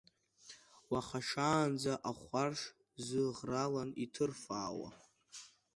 Уаха 0.91 1.19
шаанӡа 1.27 1.93
ахәарш 2.09 2.61
зыӷралан 3.05 3.89
иҭырфаауа… 4.03 4.89